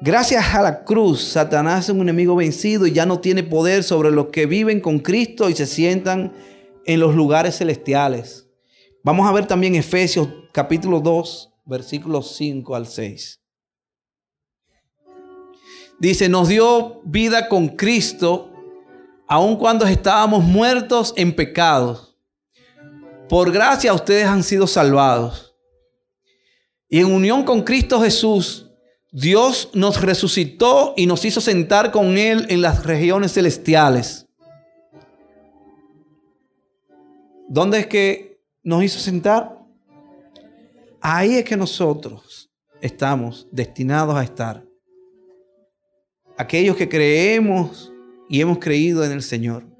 [0.00, 4.10] Gracias a la cruz, Satanás es un enemigo vencido y ya no tiene poder sobre
[4.10, 6.32] los que viven con Cristo y se sientan
[6.86, 8.48] en los lugares celestiales.
[9.04, 13.40] Vamos a ver también Efesios capítulo 2, versículos 5 al 6.
[16.00, 18.52] Dice, nos dio vida con Cristo
[19.28, 22.11] aun cuando estábamos muertos en pecados.
[23.32, 25.56] Por gracia ustedes han sido salvados.
[26.86, 28.70] Y en unión con Cristo Jesús,
[29.10, 34.26] Dios nos resucitó y nos hizo sentar con Él en las regiones celestiales.
[37.48, 39.58] ¿Dónde es que nos hizo sentar?
[41.00, 42.50] Ahí es que nosotros
[42.82, 44.62] estamos destinados a estar.
[46.36, 47.90] Aquellos que creemos
[48.28, 49.71] y hemos creído en el Señor.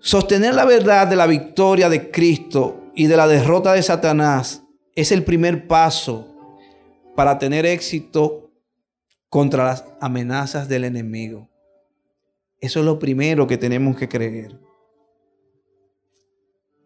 [0.00, 5.12] Sostener la verdad de la victoria de Cristo y de la derrota de Satanás es
[5.12, 6.26] el primer paso
[7.14, 8.50] para tener éxito
[9.28, 11.48] contra las amenazas del enemigo.
[12.60, 14.58] Eso es lo primero que tenemos que creer.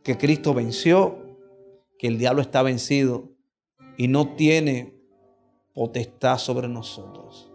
[0.03, 1.39] Que Cristo venció,
[1.99, 3.31] que el diablo está vencido
[3.97, 4.93] y no tiene
[5.73, 7.51] potestad sobre nosotros.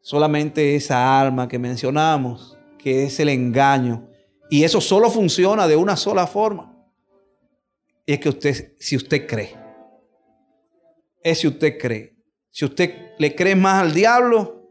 [0.00, 4.08] Solamente esa arma que mencionamos que es el engaño.
[4.50, 6.76] Y eso solo funciona de una sola forma,
[8.04, 9.56] Y es que usted, si usted cree,
[11.22, 12.16] es si usted cree.
[12.50, 14.68] Si usted le cree más al diablo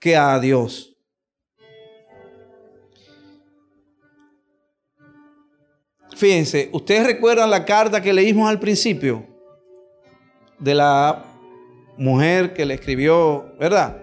[0.00, 0.96] que a Dios.
[6.16, 9.26] Fíjense, ustedes recuerdan la carta que leímos al principio
[10.58, 11.24] de la
[11.96, 14.02] mujer que le escribió, ¿verdad?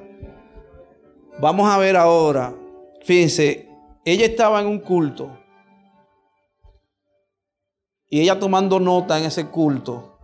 [1.39, 2.53] Vamos a ver ahora.
[3.07, 3.69] Fíjense,
[4.03, 5.31] ella estaba en un culto.
[8.09, 10.19] Y ella tomando nota en ese culto,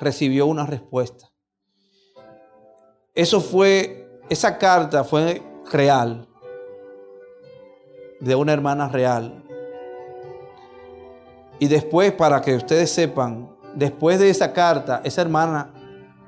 [0.00, 1.30] recibió una respuesta.
[3.14, 6.26] Eso fue, esa carta fue real,
[8.20, 9.44] de una hermana real.
[11.58, 15.74] Y después, para que ustedes sepan, después de esa carta, esa hermana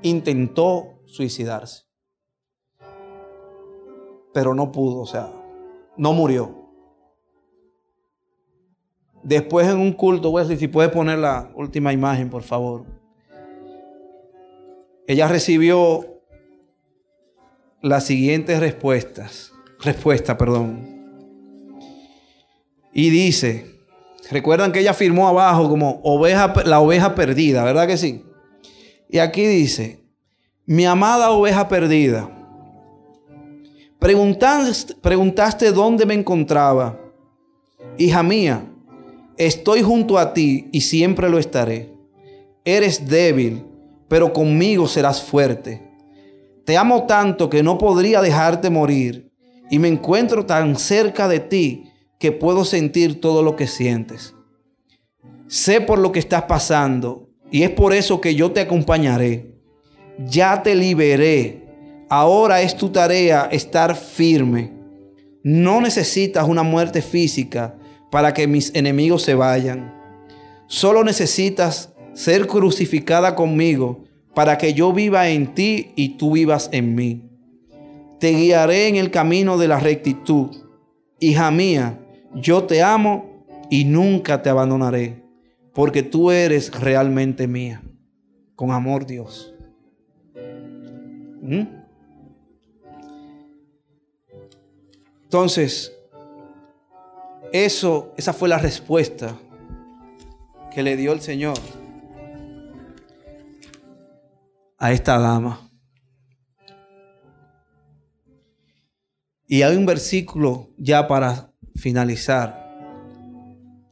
[0.03, 1.85] intentó suicidarse.
[4.35, 5.40] Pero no pudo, o sea,
[6.01, 6.57] no murió.
[9.23, 12.87] Después en un culto, Wesley, si puedes poner la última imagen, por favor.
[15.07, 16.23] Ella recibió
[17.83, 19.53] las siguientes respuestas.
[19.81, 20.89] Respuesta, perdón.
[22.95, 23.67] Y dice,
[24.31, 28.25] recuerdan que ella firmó abajo como oveja, la oveja perdida, ¿verdad que sí?
[29.07, 30.03] Y aquí dice,
[30.65, 32.40] mi amada oveja perdida,
[34.01, 36.99] preguntaste, dónde me encontraba.
[37.97, 38.71] Hija mía,
[39.41, 41.95] Estoy junto a ti y siempre lo estaré.
[42.63, 43.65] Eres débil,
[44.07, 45.83] pero conmigo serás fuerte.
[46.67, 49.33] Te amo tanto que no podría dejarte morir
[49.71, 51.85] y me encuentro tan cerca de ti
[52.19, 54.35] que puedo sentir todo lo que sientes.
[55.47, 59.55] Sé por lo que estás pasando y es por eso que yo te acompañaré.
[60.19, 61.60] Ya te liberé.
[62.13, 64.73] Ahora es tu tarea estar firme.
[65.45, 67.77] No necesitas una muerte física
[68.11, 69.95] para que mis enemigos se vayan.
[70.67, 74.03] Solo necesitas ser crucificada conmigo
[74.35, 77.31] para que yo viva en ti y tú vivas en mí.
[78.19, 80.49] Te guiaré en el camino de la rectitud.
[81.21, 82.01] Hija mía,
[82.35, 85.23] yo te amo y nunca te abandonaré,
[85.73, 87.83] porque tú eres realmente mía.
[88.57, 89.55] Con amor Dios.
[91.41, 91.80] ¿Mm?
[95.31, 95.97] Entonces,
[97.53, 99.39] eso, esa fue la respuesta
[100.75, 101.57] que le dio el Señor
[104.77, 105.71] a esta dama.
[109.47, 112.69] Y hay un versículo ya para finalizar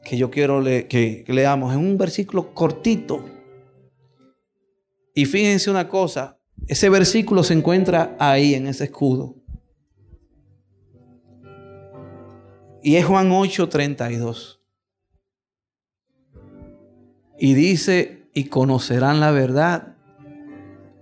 [0.02, 1.70] que yo quiero que, que leamos.
[1.70, 3.24] Es un versículo cortito.
[5.14, 9.37] Y fíjense una cosa, ese versículo se encuentra ahí en ese escudo.
[12.88, 14.60] Y es Juan 8:32.
[17.38, 19.98] Y dice, y conocerán la verdad,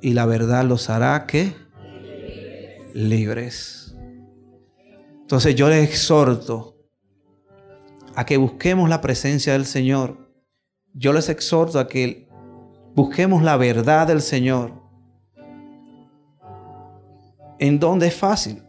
[0.03, 1.55] y la verdad los hará que
[2.93, 3.97] libres.
[5.21, 6.77] Entonces yo les exhorto
[8.17, 10.29] a que busquemos la presencia del Señor.
[10.93, 12.29] Yo les exhorto a que
[12.97, 14.73] busquemos la verdad del Señor.
[17.61, 18.65] ¿En dónde es fácil?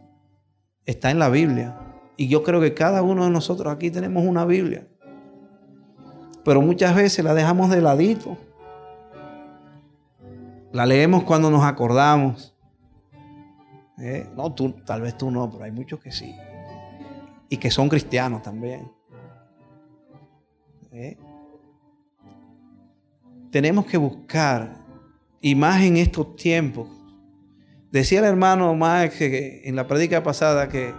[0.84, 1.87] Está en la Biblia.
[2.20, 4.84] Y yo creo que cada uno de nosotros aquí tenemos una Biblia.
[6.44, 8.36] Pero muchas veces la dejamos de ladito.
[10.72, 12.56] La leemos cuando nos acordamos.
[14.00, 16.34] Eh, no, tú, tal vez tú no, pero hay muchos que sí.
[17.48, 18.90] Y que son cristianos también.
[20.90, 21.16] Eh.
[23.52, 24.76] Tenemos que buscar,
[25.40, 26.88] y más en estos tiempos.
[27.92, 30.92] Decía el hermano Max en la prédica pasada que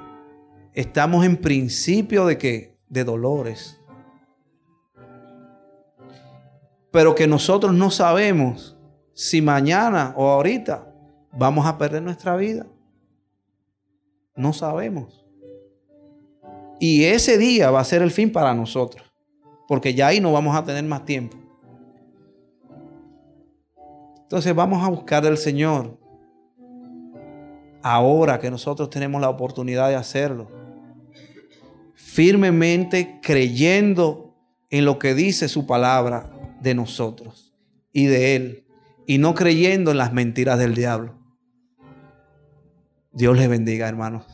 [0.74, 3.80] estamos en principio de que de dolores.
[6.92, 8.78] Pero que nosotros no sabemos
[9.14, 10.92] si mañana o ahorita
[11.32, 12.66] vamos a perder nuestra vida.
[14.36, 15.26] No sabemos.
[16.80, 19.06] Y ese día va a ser el fin para nosotros,
[19.68, 21.38] porque ya ahí no vamos a tener más tiempo.
[24.22, 25.98] Entonces vamos a buscar del Señor
[27.82, 30.59] ahora que nosotros tenemos la oportunidad de hacerlo
[32.12, 34.36] firmemente creyendo
[34.72, 37.54] en lo que dice su palabra de nosotros
[37.94, 38.66] y de Él,
[39.06, 41.20] y no creyendo en las mentiras del diablo.
[43.12, 44.26] Dios les bendiga, hermanos.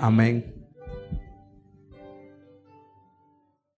[0.00, 0.55] Amén.